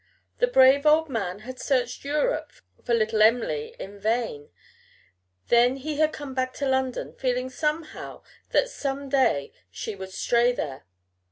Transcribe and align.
The 0.39 0.47
brave 0.47 0.87
old 0.87 1.09
man 1.09 1.41
had 1.41 1.59
searched 1.59 2.03
Europe 2.03 2.53
for 2.83 2.95
little 2.95 3.21
Em'ly 3.21 3.75
in 3.77 3.99
vain; 3.99 4.49
then 5.49 5.75
he 5.75 5.97
had 5.99 6.11
come 6.11 6.33
back 6.33 6.53
to 6.55 6.67
London, 6.67 7.13
feeling 7.13 7.51
somehow 7.51 8.23
that 8.49 8.67
some 8.67 9.09
day 9.09 9.53
she 9.69 9.93
would 9.95 10.09
stray 10.11 10.53
there. 10.53 10.87